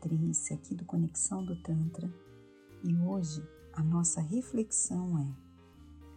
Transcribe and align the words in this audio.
Patrícia, 0.00 0.56
aqui 0.56 0.74
do 0.74 0.86
Conexão 0.86 1.44
do 1.44 1.54
Tantra, 1.62 2.10
e 2.82 2.96
hoje 2.96 3.46
a 3.74 3.82
nossa 3.82 4.22
reflexão 4.22 5.18
é 5.18 5.26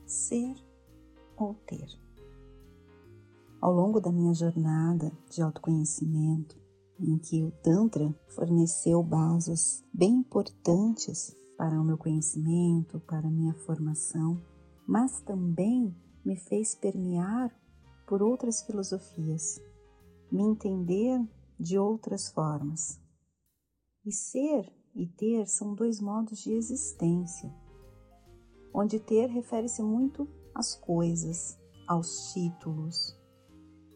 ser 0.06 0.56
ou 1.36 1.54
ter. 1.68 1.88
Ao 3.60 3.74
longo 3.74 4.00
da 4.00 4.10
minha 4.10 4.34
jornada 4.34 5.12
de 5.30 5.42
autoconhecimento, 5.42 6.58
em 6.98 7.18
que 7.18 7.44
o 7.44 7.52
Tantra 7.62 8.10
forneceu 8.30 9.04
bases 9.04 9.84
bem 9.94 10.14
importantes 10.20 11.36
para 11.58 11.80
o 11.80 11.84
meu 11.84 11.98
conhecimento, 11.98 13.02
para 13.02 13.28
a 13.28 13.32
minha 13.32 13.54
formação, 13.54 14.42
mas 14.88 15.20
também 15.24 15.94
me 16.24 16.38
fez 16.38 16.74
permear 16.74 17.54
por 18.08 18.24
outras 18.24 18.62
filosofias, 18.62 19.62
me 20.32 20.42
entender 20.42 21.22
de 21.60 21.78
outras 21.78 22.30
formas. 22.30 23.03
E 24.06 24.12
ser 24.12 24.70
e 24.94 25.08
ter 25.08 25.48
são 25.48 25.74
dois 25.74 26.02
modos 26.02 26.40
de 26.40 26.52
existência, 26.52 27.50
onde 28.74 29.00
ter 29.00 29.28
refere-se 29.28 29.82
muito 29.82 30.28
às 30.54 30.76
coisas, 30.76 31.58
aos 31.88 32.34
títulos, 32.34 33.18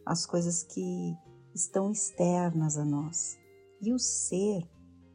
às 0.06 0.26
coisas 0.26 0.64
que 0.64 1.14
estão 1.54 1.92
externas 1.92 2.78
a 2.78 2.86
nós. 2.86 3.38
E 3.82 3.92
o 3.92 4.00
ser, 4.00 4.66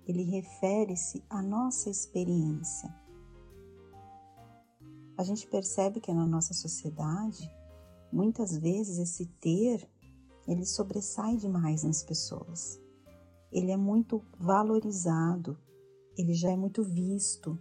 ele 0.07 0.25
refere-se 0.25 1.25
à 1.31 1.41
nossa 1.41 1.89
experiência. 1.89 2.95
A 5.17 5.25
gente 5.25 5.47
percebe 5.47 6.01
que 6.01 6.13
na 6.13 6.27
nossa 6.27 6.53
sociedade, 6.53 7.51
muitas 8.13 8.59
vezes 8.59 8.99
esse 8.99 9.25
ter, 9.41 9.89
ele 10.47 10.67
sobressai 10.67 11.37
demais 11.37 11.83
nas 11.83 12.03
pessoas. 12.03 12.82
Ele 13.53 13.71
é 13.71 13.77
muito 13.77 14.23
valorizado, 14.39 15.59
ele 16.17 16.35
já 16.35 16.51
é 16.51 16.57
muito 16.57 16.83
visto. 16.83 17.59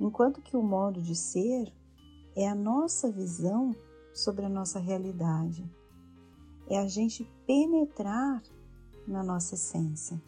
Enquanto 0.00 0.42
que 0.42 0.56
o 0.56 0.62
modo 0.62 1.00
de 1.00 1.14
ser 1.14 1.72
é 2.36 2.48
a 2.48 2.54
nossa 2.54 3.10
visão 3.12 3.70
sobre 4.12 4.44
a 4.44 4.48
nossa 4.48 4.78
realidade. 4.78 5.68
É 6.68 6.78
a 6.78 6.86
gente 6.86 7.24
penetrar 7.46 8.42
na 9.06 9.22
nossa 9.22 9.54
essência, 9.54 10.22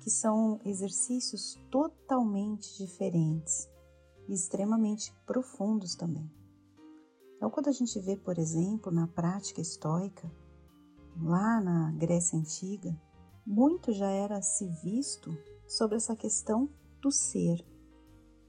que 0.00 0.10
são 0.10 0.60
exercícios 0.64 1.54
totalmente 1.70 2.76
diferentes 2.76 3.68
e 4.28 4.34
extremamente 4.34 5.14
profundos 5.26 5.94
também. 5.94 6.28
Então, 7.36 7.50
quando 7.50 7.68
a 7.68 7.72
gente 7.72 8.00
vê, 8.00 8.16
por 8.16 8.36
exemplo, 8.38 8.90
na 8.90 9.06
prática 9.06 9.60
estoica, 9.60 10.28
lá 11.22 11.60
na 11.60 11.92
Grécia 11.92 12.36
Antiga, 12.36 12.98
muito 13.48 13.92
já 13.92 14.10
era 14.10 14.42
se 14.42 14.68
visto 14.84 15.34
sobre 15.66 15.96
essa 15.96 16.14
questão 16.14 16.68
do 17.00 17.10
ser, 17.10 17.64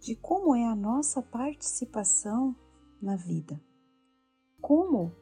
de 0.01 0.13
como 0.13 0.53
é 0.53 0.65
a 0.65 0.75
nossa 0.75 1.21
participação 1.21 2.53
na 3.01 3.15
vida, 3.15 3.63
como 4.59 5.15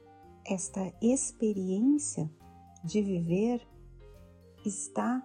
esta 0.47 0.91
experiência 0.99 2.27
de 2.83 3.03
viver 3.03 3.67
está 4.65 5.23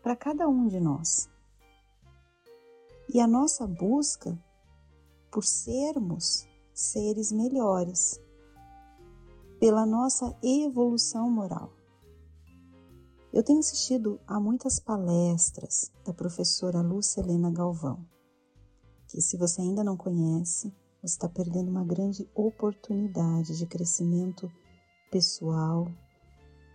para 0.00 0.14
cada 0.14 0.48
um 0.48 0.68
de 0.68 0.78
nós. 0.78 1.28
E 3.12 3.20
a 3.20 3.26
nossa 3.26 3.66
busca 3.66 4.40
por 5.32 5.42
sermos 5.42 6.46
seres 6.72 7.32
melhores, 7.32 8.20
pela 9.58 9.84
nossa 9.84 10.38
evolução 10.44 11.28
moral. 11.28 11.83
Eu 13.34 13.42
tenho 13.42 13.58
assistido 13.58 14.20
a 14.28 14.38
muitas 14.38 14.78
palestras 14.78 15.90
da 16.04 16.14
professora 16.14 16.80
Lúcia 16.80 17.20
Helena 17.20 17.50
Galvão, 17.50 18.06
que 19.08 19.20
se 19.20 19.36
você 19.36 19.60
ainda 19.60 19.82
não 19.82 19.96
conhece, 19.96 20.72
você 21.02 21.14
está 21.16 21.28
perdendo 21.28 21.68
uma 21.68 21.82
grande 21.82 22.30
oportunidade 22.32 23.58
de 23.58 23.66
crescimento 23.66 24.48
pessoal, 25.10 25.88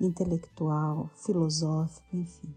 intelectual, 0.01 1.09
filosófico, 1.15 2.05
enfim. 2.11 2.53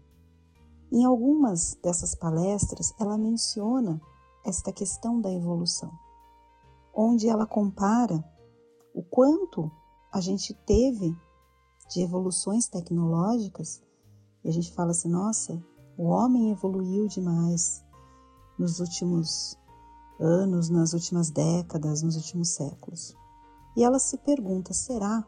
Em 0.91 1.05
algumas 1.05 1.73
dessas 1.81 2.13
palestras, 2.13 2.93
ela 2.99 3.17
menciona 3.17 4.01
esta 4.45 4.73
questão 4.73 5.21
da 5.21 5.31
evolução, 5.31 5.89
onde 6.93 7.29
ela 7.29 7.47
compara 7.47 8.21
o 8.93 9.01
quanto 9.01 9.71
a 10.11 10.19
gente 10.19 10.53
teve 10.53 11.15
de 11.89 12.01
evoluções 12.01 12.67
tecnológicas 12.67 13.81
e 14.43 14.49
a 14.49 14.51
gente 14.51 14.71
fala 14.71 14.91
assim: 14.91 15.09
nossa, 15.09 15.61
o 15.97 16.03
homem 16.05 16.51
evoluiu 16.51 17.07
demais 17.07 17.83
nos 18.57 18.79
últimos 18.79 19.57
anos, 20.19 20.69
nas 20.69 20.93
últimas 20.93 21.29
décadas, 21.29 22.01
nos 22.01 22.15
últimos 22.15 22.49
séculos. 22.49 23.15
E 23.75 23.83
ela 23.83 23.99
se 23.99 24.17
pergunta: 24.17 24.73
será? 24.73 25.25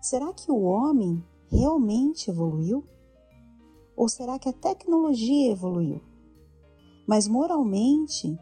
Será 0.00 0.32
que 0.32 0.50
o 0.50 0.62
homem 0.62 1.24
realmente 1.48 2.30
evoluiu? 2.30 2.84
Ou 3.96 4.08
será 4.08 4.38
que 4.38 4.48
a 4.48 4.52
tecnologia 4.52 5.52
evoluiu? 5.52 6.00
Mas 7.06 7.28
moralmente, 7.28 8.38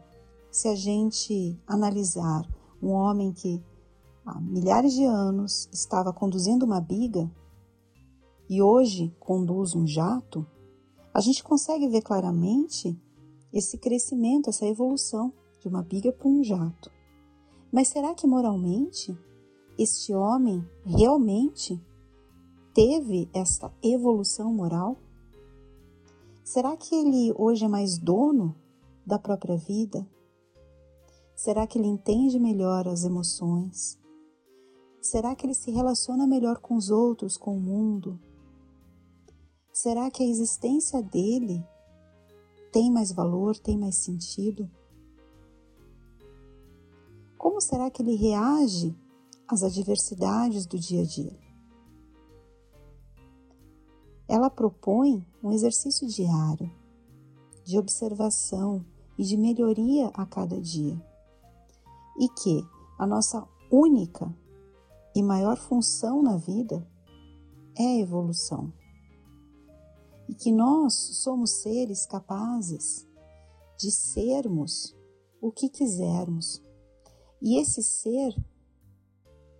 se 0.51 0.67
a 0.67 0.75
gente 0.75 1.59
analisar 1.67 2.47
um 2.81 2.91
homem 2.91 3.33
que 3.33 3.61
há 4.25 4.39
milhares 4.39 4.93
de 4.93 5.03
anos 5.03 5.67
estava 5.71 6.13
conduzindo 6.13 6.65
uma 6.65 6.79
biga 6.79 7.29
e 8.49 8.61
hoje 8.61 9.15
conduz 9.19 9.75
um 9.75 9.85
jato, 9.85 10.45
a 11.13 11.21
gente 11.21 11.43
consegue 11.43 11.87
ver 11.87 12.01
claramente 12.01 12.99
esse 13.53 13.77
crescimento, 13.77 14.49
essa 14.49 14.65
evolução 14.65 15.31
de 15.59 15.67
uma 15.67 15.83
biga 15.83 16.11
para 16.11 16.27
um 16.27 16.43
jato. 16.43 16.91
Mas 17.71 17.89
será 17.89 18.15
que 18.15 18.25
moralmente 18.25 19.15
este 19.77 20.13
homem 20.13 20.67
realmente 20.83 21.79
teve 22.73 23.29
esta 23.33 23.71
evolução 23.83 24.51
moral? 24.51 24.97
Será 26.43 26.75
que 26.75 26.95
ele 26.95 27.31
hoje 27.37 27.65
é 27.65 27.67
mais 27.67 27.99
dono 27.99 28.55
da 29.05 29.19
própria 29.19 29.57
vida? 29.57 30.07
Será 31.35 31.67
que 31.67 31.77
ele 31.77 31.87
entende 31.87 32.39
melhor 32.39 32.87
as 32.87 33.03
emoções? 33.03 33.99
Será 35.01 35.35
que 35.35 35.45
ele 35.45 35.53
se 35.53 35.71
relaciona 35.71 36.27
melhor 36.27 36.57
com 36.59 36.75
os 36.75 36.89
outros, 36.89 37.37
com 37.37 37.55
o 37.55 37.61
mundo? 37.61 38.19
Será 39.71 40.09
que 40.09 40.23
a 40.23 40.25
existência 40.25 41.01
dele 41.01 41.63
tem 42.71 42.91
mais 42.91 43.11
valor, 43.11 43.57
tem 43.57 43.77
mais 43.77 43.95
sentido? 43.95 44.69
Como 47.37 47.61
será 47.61 47.89
que 47.89 48.01
ele 48.01 48.15
reage 48.15 48.95
às 49.47 49.63
adversidades 49.63 50.65
do 50.65 50.77
dia 50.77 51.01
a 51.01 51.05
dia? 51.05 51.39
Ela 54.27 54.49
propõe 54.49 55.25
um 55.41 55.51
exercício 55.51 56.07
diário 56.07 56.69
de 57.63 57.77
observação 57.77 58.85
e 59.17 59.23
de 59.23 59.37
melhoria 59.37 60.07
a 60.13 60.25
cada 60.25 60.59
dia, 60.59 60.99
e 62.19 62.27
que 62.29 62.63
a 62.97 63.07
nossa 63.07 63.47
única 63.71 64.35
e 65.15 65.23
maior 65.23 65.57
função 65.57 66.21
na 66.21 66.37
vida 66.37 66.85
é 67.77 67.83
a 67.83 67.99
evolução 67.99 68.73
e 70.29 70.35
que 70.35 70.51
nós 70.51 70.93
somos 70.93 71.63
seres 71.63 72.05
capazes 72.05 73.07
de 73.79 73.89
sermos 73.89 74.95
o 75.41 75.51
que 75.51 75.67
quisermos. 75.67 76.61
E 77.41 77.59
esse 77.59 77.81
ser 77.81 78.35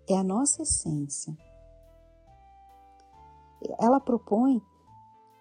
é 0.08 0.16
a 0.16 0.24
nossa 0.24 0.62
essência. 0.62 1.36
Ela 3.80 4.00
propõe 4.00 4.62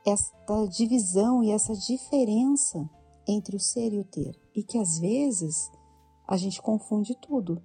esta 0.07 0.67
divisão 0.67 1.45
e 1.45 1.51
essa 1.51 1.75
diferença 1.75 2.89
entre 3.27 3.55
o 3.55 3.61
ser 3.61 3.93
e 3.93 3.99
o 3.99 4.05
ter, 4.05 4.41
e 4.55 4.63
que 4.63 4.79
às 4.79 4.99
vezes 4.99 5.71
a 6.27 6.39
gente 6.39 6.63
confunde 6.63 7.15
tudo. 7.15 7.63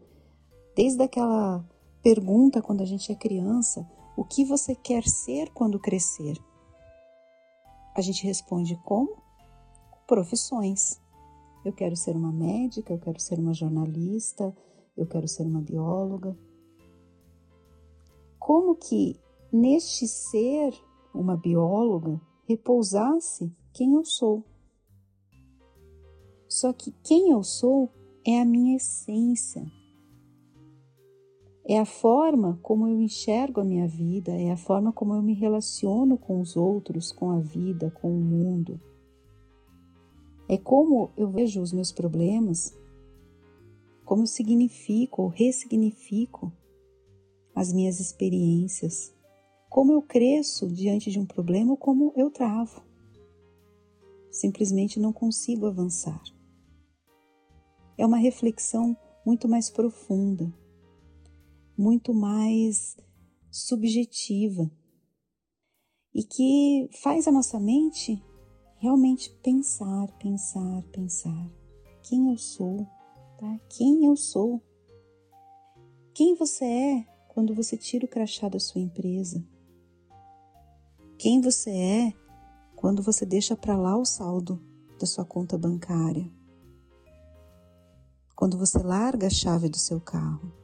Desde 0.76 1.02
aquela 1.02 1.66
pergunta 2.02 2.62
quando 2.62 2.82
a 2.82 2.86
gente 2.86 3.10
é 3.10 3.16
criança: 3.16 3.90
o 4.18 4.26
que 4.26 4.44
você 4.44 4.76
quer 4.76 5.08
ser 5.08 5.50
quando 5.54 5.80
crescer? 5.80 6.38
A 7.96 8.02
gente 8.02 8.26
responde 8.26 8.76
como? 8.84 9.18
Profissões. 10.08 11.00
Eu 11.64 11.72
quero 11.72 11.96
ser 11.96 12.16
uma 12.16 12.32
médica, 12.32 12.92
eu 12.92 13.00
quero 13.00 13.20
ser 13.20 13.40
uma 13.40 13.54
jornalista, 13.54 14.56
eu 14.98 15.06
quero 15.06 15.28
ser 15.28 15.44
uma 15.44 15.62
bióloga. 15.62 16.38
Como 18.40 18.76
que 18.76 19.20
neste 19.52 20.08
ser 20.08 20.74
uma 21.14 21.38
bióloga 21.38 22.20
repousasse 22.46 23.56
quem 23.72 23.94
eu 23.94 24.04
sou? 24.04 24.44
Só 26.50 26.74
que 26.74 26.92
quem 27.04 27.30
eu 27.30 27.44
sou 27.44 27.90
é 28.26 28.42
a 28.42 28.46
minha 28.46 28.76
essência, 28.76 29.66
é 31.66 31.80
a 31.80 31.86
forma 31.86 32.60
como 32.62 32.88
eu 32.88 33.00
enxergo 33.00 33.62
a 33.62 33.64
minha 33.64 33.88
vida, 33.88 34.34
é 34.34 34.52
a 34.52 34.58
forma 34.58 34.92
como 34.92 35.14
eu 35.14 35.22
me 35.22 35.34
relaciono 35.34 36.18
com 36.18 36.42
os 36.42 36.58
outros, 36.58 37.12
com 37.12 37.32
a 37.32 37.40
vida, 37.40 37.90
com 37.90 38.12
o 38.12 38.20
mundo. 38.20 38.80
É 40.50 40.58
como 40.58 41.12
eu 41.16 41.32
vejo 41.32 41.62
os 41.62 41.72
meus 41.72 41.92
problemas, 41.92 42.78
como 44.04 44.24
eu 44.24 44.28
significo 44.28 45.22
ou 45.22 45.28
ressignifico 45.30 46.52
as 47.56 47.72
minhas 47.72 48.00
experiências, 48.02 49.16
como 49.70 49.94
eu 49.94 50.02
cresço 50.02 50.68
diante 50.68 51.10
de 51.10 51.20
um 51.20 51.26
problema 51.26 51.72
ou 51.72 51.78
como 51.78 52.12
eu 52.18 52.30
travo. 52.30 52.84
Simplesmente 54.30 55.00
não 55.00 55.14
consigo 55.14 55.66
avançar. 55.66 56.22
É 57.98 58.06
uma 58.06 58.18
reflexão 58.18 58.98
muito 59.26 59.48
mais 59.48 59.70
profunda, 59.70 60.54
muito 61.78 62.14
mais 62.14 62.98
subjetiva 63.52 64.70
e 66.14 66.24
que 66.24 66.90
faz 67.02 67.28
a 67.28 67.32
nossa 67.32 67.60
mente 67.60 68.24
realmente 68.78 69.30
pensar, 69.42 70.08
pensar, 70.20 70.84
pensar. 70.92 71.52
Quem 72.04 72.30
eu 72.30 72.38
sou, 72.38 72.86
tá? 73.40 73.60
Quem 73.70 74.06
eu 74.06 74.16
sou? 74.16 74.62
Quem 76.14 76.36
você 76.36 76.66
é 76.66 77.08
quando 77.30 77.56
você 77.56 77.76
tira 77.76 78.06
o 78.06 78.10
crachá 78.10 78.48
da 78.48 78.60
sua 78.60 78.82
empresa? 78.82 79.44
Quem 81.18 81.42
você 81.42 81.72
é 81.72 82.14
quando 82.76 83.02
você 83.02 83.26
deixa 83.26 83.56
para 83.56 83.78
lá 83.78 83.98
o 83.98 84.06
saldo 84.06 84.62
da 85.00 85.06
sua 85.06 85.26
conta 85.26 85.58
bancária? 85.58 86.30
Quando 88.36 88.58
você 88.58 88.78
larga 88.80 89.28
a 89.28 89.30
chave 89.30 89.70
do 89.70 89.78
seu 89.78 90.02
carro? 90.02 90.63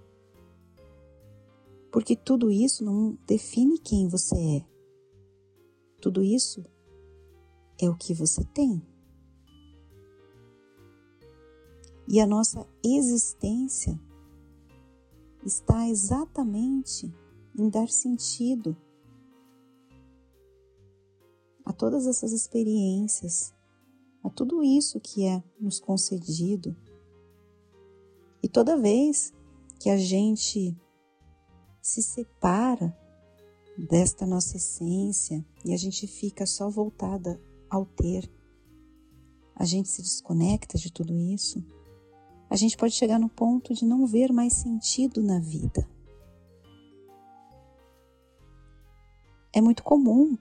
Porque 1.92 2.16
tudo 2.16 2.52
isso 2.52 2.84
não 2.84 3.18
define 3.26 3.80
quem 3.80 4.08
você 4.08 4.36
é. 4.36 4.66
Tudo 6.02 6.24
isso 6.24 6.64
é 7.80 7.90
o 7.90 7.96
que 7.96 8.14
você 8.14 8.44
tem. 8.46 8.82
E 12.08 12.20
a 12.20 12.26
nossa 12.26 12.68
existência 12.84 14.00
está 15.46 15.88
exatamente 15.88 17.14
em 17.58 17.70
dar 17.70 17.88
sentido 17.88 18.76
a 21.64 21.72
todas 21.72 22.08
essas 22.08 22.32
experiências, 22.32 23.54
a 24.24 24.30
tudo 24.30 24.64
isso 24.64 25.00
que 25.00 25.26
é 25.26 25.44
nos 25.60 25.80
concedido. 25.80 26.76
E 28.42 28.50
toda 28.50 28.76
vez 28.76 29.34
que 29.80 29.90
a 29.90 29.98
gente 29.98 30.76
se 31.82 32.02
separa 32.02 32.96
desta 33.78 34.26
nossa 34.26 34.58
essência 34.58 35.46
e 35.64 35.74
a 35.74 35.78
gente 35.78 36.06
fica 36.08 36.46
só 36.46 36.70
voltada 36.70 37.40
ao 37.70 37.86
ter, 37.86 38.30
a 39.56 39.66
gente 39.66 39.90
se 39.90 40.02
desconecta 40.02 40.78
de 40.78 40.92
tudo 40.92 41.18
isso, 41.18 41.64
a 42.50 42.56
gente 42.56 42.76
pode 42.76 42.94
chegar 42.94 43.20
no 43.20 43.30
ponto 43.30 43.74
de 43.74 43.86
não 43.86 44.06
ver 44.06 44.32
mais 44.32 44.54
sentido 44.54 45.22
na 45.22 45.40
vida. 45.40 45.88
É 49.54 49.62
muito 49.62 49.84
comum 49.84 50.38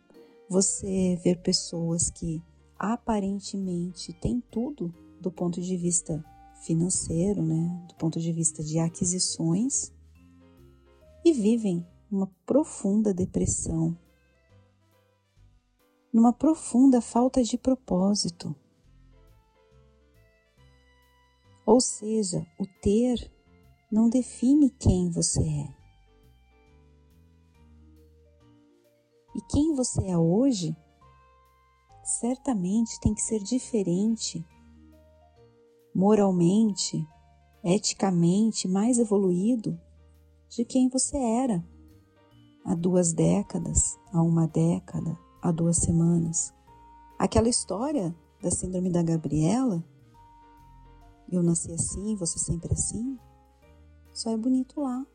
você 0.48 1.18
ver 1.22 1.42
pessoas 1.42 2.10
que 2.10 2.42
aparentemente 2.78 4.12
têm 4.14 4.42
tudo 4.50 4.94
do 5.20 5.30
ponto 5.30 5.60
de 5.60 5.76
vista 5.76 6.24
financeiro, 6.62 7.42
né, 7.42 7.86
do 7.88 7.94
ponto 7.96 8.20
de 8.20 8.32
vista 8.32 8.62
de 8.62 8.78
aquisições, 8.78 9.92
e 11.28 11.32
vivem 11.32 11.86
uma 12.10 12.26
profunda 12.46 13.12
depressão, 13.12 13.94
numa 16.10 16.32
profunda 16.32 17.02
falta 17.02 17.42
de 17.42 17.58
propósito. 17.58 18.56
Ou 21.66 21.82
seja, 21.82 22.46
o 22.58 22.66
ter 22.80 23.30
não 23.92 24.08
define 24.08 24.70
quem 24.70 25.10
você 25.10 25.42
é. 25.42 25.74
E 29.36 29.40
quem 29.50 29.74
você 29.74 30.06
é 30.06 30.16
hoje 30.16 30.74
certamente 32.02 32.98
tem 33.00 33.12
que 33.12 33.20
ser 33.20 33.42
diferente, 33.42 34.42
moralmente, 35.94 37.06
eticamente 37.62 38.66
mais 38.66 38.98
evoluído 38.98 39.78
de 40.48 40.64
quem 40.64 40.88
você 40.88 41.16
era 41.16 41.64
há 42.64 42.74
duas 42.74 43.12
décadas, 43.12 43.98
há 44.12 44.22
uma 44.22 44.46
década, 44.46 45.18
há 45.42 45.50
duas 45.50 45.78
semanas. 45.78 46.52
Aquela 47.18 47.48
história 47.48 48.14
da 48.42 48.50
Síndrome 48.50 48.90
da 48.90 49.02
Gabriela, 49.02 49.84
eu 51.30 51.42
nasci 51.42 51.72
assim, 51.72 52.14
você 52.16 52.38
sempre 52.38 52.72
assim, 52.72 53.18
só 54.12 54.30
é 54.30 54.36
bonito 54.36 54.80
lá. 54.80 55.06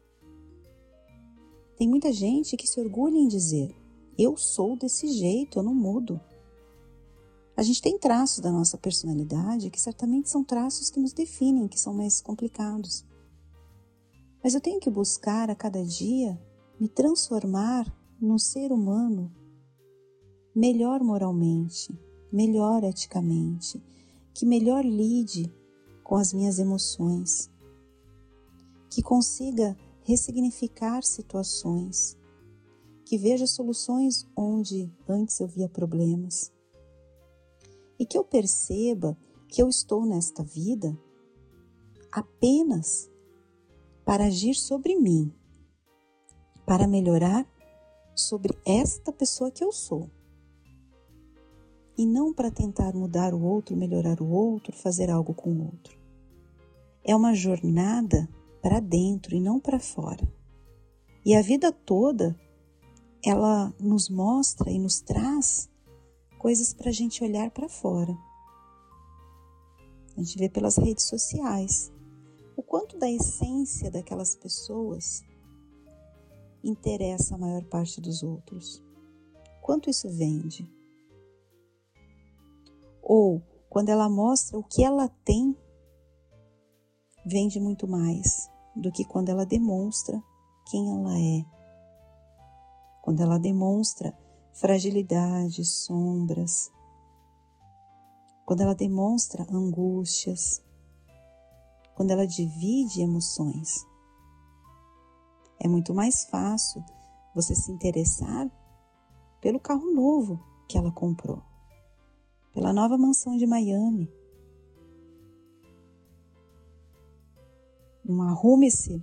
Tem 1.78 1.88
muita 1.88 2.12
gente 2.12 2.56
que 2.56 2.68
se 2.68 2.80
orgulha 2.80 3.18
em 3.18 3.28
dizer: 3.28 3.76
eu 4.18 4.38
sou 4.38 4.78
desse 4.78 5.08
jeito, 5.08 5.60
eu 5.60 5.64
não 5.64 5.74
mudo. 5.74 6.20
A 7.56 7.62
gente 7.62 7.82
tem 7.82 8.00
traços 8.00 8.40
da 8.40 8.52
nossa 8.52 8.78
personalidade 8.78 9.70
que 9.70 9.80
certamente 9.80 10.30
são 10.30 10.44
traços 10.44 10.90
que 10.90 11.00
nos 11.00 11.14
definem, 11.14 11.68
que 11.68 11.80
são 11.80 11.94
mais 11.94 12.20
complicados. 12.20 13.06
Mas 14.44 14.54
eu 14.54 14.60
tenho 14.60 14.80
que 14.80 14.90
buscar 14.90 15.50
a 15.50 15.56
cada 15.56 15.84
dia 15.86 16.38
me 16.78 16.90
transformar 16.90 17.86
num 18.20 18.38
ser 18.38 18.74
humano 18.74 19.34
melhor 20.54 21.02
moralmente, 21.02 21.98
melhor 22.32 22.84
eticamente, 22.84 23.82
que 24.34 24.46
melhor 24.46 24.84
lide 24.84 25.50
com 26.04 26.16
as 26.16 26.34
minhas 26.34 26.60
emoções, 26.60 27.50
que 28.90 29.02
consiga 29.02 29.78
ressignificar 30.04 31.04
situações, 31.04 32.18
que 33.06 33.18
veja 33.18 33.48
soluções 33.48 34.28
onde 34.36 34.92
antes 35.08 35.40
eu 35.40 35.48
via 35.48 35.70
problemas. 35.70 36.52
E 37.98 38.06
que 38.06 38.18
eu 38.18 38.24
perceba 38.26 39.18
que 39.48 39.62
eu 39.62 39.70
estou 39.70 40.06
nesta 40.06 40.44
vida 40.44 40.98
apenas 42.12 43.10
para 44.06 44.26
agir 44.26 44.56
sobre 44.56 44.96
mim 44.96 45.34
para 46.66 46.88
melhorar 46.88 47.46
sobre 48.16 48.58
esta 48.66 49.12
pessoa 49.12 49.52
que 49.52 49.64
eu 49.64 49.72
sou. 49.72 50.10
E 51.98 52.06
não 52.06 52.34
para 52.34 52.50
tentar 52.50 52.94
mudar 52.94 53.34
o 53.34 53.42
outro, 53.44 53.76
melhorar 53.76 54.20
o 54.22 54.30
outro, 54.30 54.76
fazer 54.76 55.10
algo 55.10 55.34
com 55.34 55.52
o 55.52 55.66
outro. 55.66 55.98
É 57.04 57.16
uma 57.16 57.34
jornada 57.34 58.28
para 58.62 58.80
dentro 58.80 59.36
e 59.36 59.40
não 59.40 59.60
para 59.60 59.80
fora. 59.80 60.28
E 61.26 61.36
a 61.36 61.42
vida 61.42 61.72
toda 61.72 62.36
ela 63.24 63.74
nos 63.80 64.10
mostra 64.10 64.72
e 64.72 64.80
nos 64.80 65.00
traz 65.02 65.70
coisas 66.40 66.74
para 66.74 66.90
a 66.90 66.94
gente 66.94 67.24
olhar 67.24 67.52
para 67.52 67.70
fora. 67.70 68.18
A 70.18 70.22
gente 70.22 70.38
vê 70.38 70.50
pelas 70.50 70.78
redes 70.78 71.06
sociais 71.06 71.92
o 72.56 72.62
quanto 72.62 72.98
da 72.98 73.10
essência 73.10 73.90
daquelas 73.90 74.36
pessoas 74.36 75.22
interessa 76.64 77.36
a 77.36 77.38
maior 77.38 77.64
parte 77.66 78.00
dos 78.00 78.24
outros? 78.24 78.82
Quanto 79.62 79.90
isso 79.90 80.10
vende? 80.10 80.70
Ou 83.02 83.42
quando 83.70 83.90
ela 83.90 84.10
mostra 84.10 84.58
o 84.58 84.64
que 84.64 84.84
ela 84.84 85.10
tem, 85.26 85.58
vende 87.26 87.60
muito 87.60 87.88
mais 87.88 88.50
do 88.76 88.92
que 88.92 89.04
quando 89.06 89.30
ela 89.30 89.46
demonstra 89.46 90.22
quem 90.70 90.92
ela 90.92 91.18
é. 91.18 91.46
Quando 93.02 93.22
ela 93.22 93.38
demonstra 93.38 94.18
fragilidade, 94.54 95.66
sombras, 95.66 96.72
quando 98.46 98.62
ela 98.62 98.76
demonstra 98.76 99.46
angústias, 99.50 100.64
quando 101.96 102.12
ela 102.12 102.26
divide 102.28 103.02
emoções. 103.02 103.86
É 105.60 105.68
muito 105.68 105.94
mais 105.94 106.26
fácil 106.26 106.84
você 107.34 107.56
se 107.56 107.72
interessar 107.72 108.50
pelo 109.42 109.60
carro 109.60 109.92
novo 109.94 110.44
que 110.68 110.78
ela 110.78 110.92
comprou, 110.92 111.42
pela 112.54 112.74
nova 112.74 112.98
mansão 112.98 113.38
de 113.38 113.46
Miami. 113.46 114.12
Um 118.06 118.22
arrume-se 118.22 119.02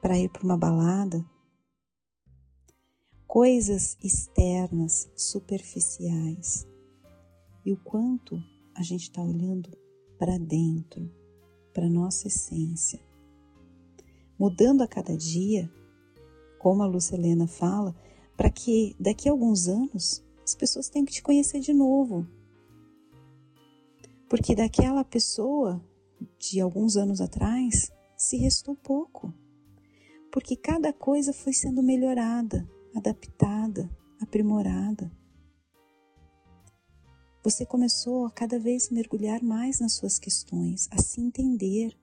para 0.00 0.18
ir 0.18 0.28
para 0.30 0.44
uma 0.44 0.56
balada. 0.56 1.24
Coisas 3.26 3.96
externas, 4.02 5.08
superficiais. 5.14 6.66
E 7.64 7.72
o 7.72 7.76
quanto 7.76 8.42
a 8.74 8.82
gente 8.82 9.02
está 9.02 9.22
olhando 9.22 9.70
para 10.18 10.38
dentro, 10.38 11.10
para 11.72 11.88
nossa 11.88 12.26
essência 12.26 13.00
mudando 14.38 14.82
a 14.82 14.88
cada 14.88 15.16
dia, 15.16 15.70
como 16.58 16.82
a 16.82 16.86
Lucelena 16.86 17.46
fala, 17.46 17.94
para 18.36 18.50
que 18.50 18.94
daqui 19.00 19.28
a 19.28 19.32
alguns 19.32 19.66
anos 19.66 20.24
as 20.44 20.54
pessoas 20.54 20.88
tenham 20.88 21.04
que 21.04 21.12
te 21.12 21.22
conhecer 21.22 21.60
de 21.60 21.74
novo. 21.74 22.26
Porque 24.28 24.54
daquela 24.54 25.04
pessoa 25.04 25.84
de 26.38 26.60
alguns 26.60 26.96
anos 26.96 27.20
atrás 27.20 27.90
se 28.16 28.36
restou 28.36 28.76
pouco. 28.76 29.34
Porque 30.30 30.54
cada 30.54 30.92
coisa 30.92 31.32
foi 31.32 31.52
sendo 31.52 31.82
melhorada, 31.82 32.68
adaptada, 32.94 33.90
aprimorada. 34.20 35.10
Você 37.42 37.64
começou 37.64 38.26
a 38.26 38.30
cada 38.30 38.58
vez 38.58 38.90
mergulhar 38.90 39.42
mais 39.42 39.78
nas 39.78 39.92
suas 39.92 40.18
questões, 40.18 40.88
a 40.90 41.00
se 41.00 41.20
entender, 41.20 41.96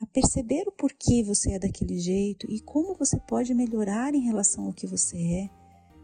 a 0.00 0.06
perceber 0.06 0.68
o 0.68 0.72
porquê 0.72 1.24
você 1.24 1.52
é 1.52 1.58
daquele 1.58 1.98
jeito 1.98 2.48
e 2.48 2.60
como 2.60 2.94
você 2.94 3.18
pode 3.18 3.52
melhorar 3.52 4.14
em 4.14 4.20
relação 4.20 4.66
ao 4.66 4.72
que 4.72 4.86
você 4.86 5.16
é, 5.16 5.50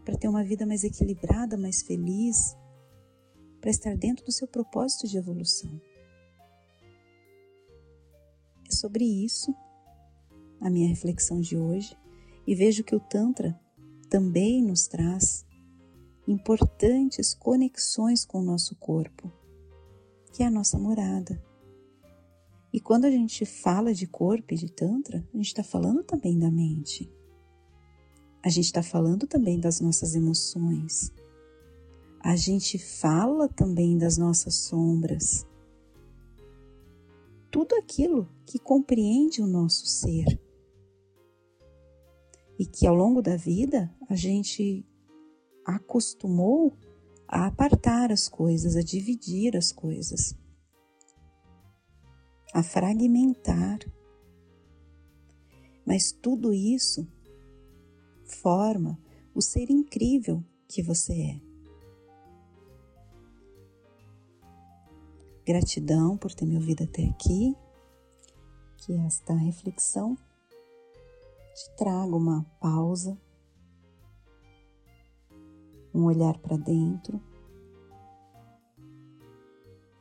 para 0.03 0.17
ter 0.17 0.27
uma 0.27 0.43
vida 0.43 0.65
mais 0.65 0.83
equilibrada, 0.83 1.57
mais 1.57 1.81
feliz, 1.81 2.57
para 3.61 3.71
estar 3.71 3.95
dentro 3.95 4.25
do 4.25 4.31
seu 4.33 4.47
propósito 4.47 5.07
de 5.07 5.17
evolução. 5.17 5.81
É 8.67 8.75
sobre 8.75 9.05
isso 9.05 9.55
a 10.59 10.69
minha 10.69 10.89
reflexão 10.89 11.39
de 11.39 11.55
hoje 11.55 11.97
e 12.45 12.53
vejo 12.53 12.83
que 12.83 12.95
o 12.95 12.99
Tantra 12.99 13.57
também 14.09 14.61
nos 14.61 14.87
traz 14.87 15.45
importantes 16.27 17.33
conexões 17.33 18.25
com 18.25 18.39
o 18.39 18.43
nosso 18.43 18.75
corpo, 18.75 19.31
que 20.31 20.43
é 20.43 20.45
a 20.45 20.51
nossa 20.51 20.79
morada. 20.79 21.41
E 22.71 22.79
quando 22.79 23.05
a 23.05 23.11
gente 23.11 23.45
fala 23.45 23.93
de 23.93 24.07
corpo 24.07 24.53
e 24.53 24.57
de 24.57 24.71
Tantra, 24.71 25.23
a 25.33 25.37
gente 25.37 25.47
está 25.47 25.63
falando 25.63 26.03
também 26.03 26.39
da 26.39 26.49
mente. 26.49 27.11
A 28.41 28.49
gente 28.49 28.65
está 28.65 28.81
falando 28.81 29.27
também 29.27 29.59
das 29.59 29.79
nossas 29.79 30.15
emoções. 30.15 31.13
A 32.19 32.35
gente 32.35 32.79
fala 32.79 33.47
também 33.47 33.97
das 33.97 34.17
nossas 34.17 34.55
sombras. 34.55 35.45
Tudo 37.51 37.75
aquilo 37.75 38.27
que 38.45 38.57
compreende 38.57 39.41
o 39.41 39.47
nosso 39.47 39.85
ser. 39.85 40.41
E 42.57 42.65
que 42.65 42.87
ao 42.87 42.95
longo 42.95 43.21
da 43.21 43.35
vida 43.35 43.93
a 44.09 44.15
gente 44.15 44.85
acostumou 45.65 46.77
a 47.27 47.47
apartar 47.47 48.11
as 48.11 48.27
coisas, 48.29 48.75
a 48.75 48.81
dividir 48.81 49.55
as 49.57 49.71
coisas, 49.71 50.35
a 52.53 52.61
fragmentar. 52.61 53.79
Mas 55.85 56.11
tudo 56.11 56.53
isso 56.53 57.07
forma 58.23 58.99
o 59.33 59.41
ser 59.41 59.69
incrível 59.69 60.43
que 60.67 60.81
você 60.81 61.13
é. 61.13 61.53
Gratidão 65.45 66.17
por 66.17 66.33
ter 66.33 66.45
me 66.45 66.55
ouvido 66.55 66.83
até 66.83 67.05
aqui. 67.05 67.55
Que 68.77 68.93
esta 69.05 69.33
reflexão 69.33 70.15
te 71.53 71.75
traga 71.77 72.15
uma 72.15 72.43
pausa 72.59 73.17
um 75.93 76.05
olhar 76.05 76.37
para 76.39 76.57
dentro 76.57 77.21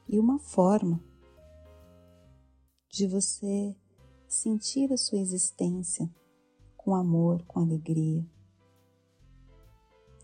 e 0.08 0.18
uma 0.18 0.38
forma 0.38 1.02
de 2.90 3.06
você 3.06 3.76
sentir 4.28 4.92
a 4.92 4.96
sua 4.96 5.18
existência 5.18 6.10
com 6.76 6.94
amor, 6.94 7.42
com 7.44 7.60
alegria, 7.60 8.26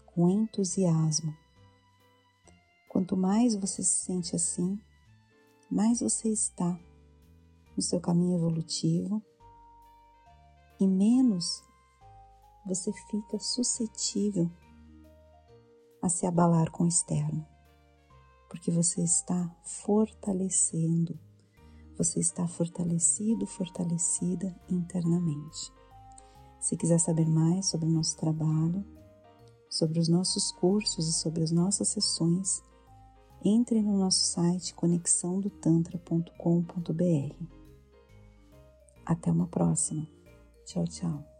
com 0.06 0.28
entusiasmo. 0.28 1.34
Quanto 2.88 3.16
mais 3.16 3.54
você 3.54 3.82
se 3.82 4.04
sente 4.04 4.34
assim, 4.34 4.78
mais 5.70 6.00
você 6.00 6.28
está 6.30 6.78
no 7.76 7.82
seu 7.82 8.00
caminho 8.00 8.36
evolutivo 8.36 9.22
e 10.80 10.86
menos 10.86 11.62
você 12.66 12.92
fica 12.92 13.38
suscetível 13.38 14.50
a 16.02 16.08
se 16.08 16.26
abalar 16.26 16.70
com 16.70 16.84
o 16.84 16.88
externo, 16.88 17.46
porque 18.48 18.70
você 18.70 19.02
está 19.02 19.50
fortalecendo, 19.62 21.18
você 21.96 22.20
está 22.20 22.46
fortalecido, 22.46 23.46
fortalecida 23.46 24.54
internamente. 24.68 25.72
Se 26.60 26.76
quiser 26.76 26.98
saber 26.98 27.26
mais 27.26 27.66
sobre 27.66 27.86
o 27.86 27.92
nosso 27.92 28.16
trabalho, 28.16 28.84
sobre 29.68 29.98
os 29.98 30.08
nossos 30.08 30.52
cursos 30.52 31.08
e 31.08 31.12
sobre 31.12 31.42
as 31.42 31.50
nossas 31.50 31.88
sessões, 31.88 32.62
entre 33.44 33.82
no 33.82 33.98
nosso 33.98 34.24
site 34.24 34.74
conexãodotantra.com.br. 34.74 37.44
Até 39.04 39.30
uma 39.30 39.46
próxima. 39.46 40.08
Tchau, 40.64 40.84
tchau. 40.84 41.37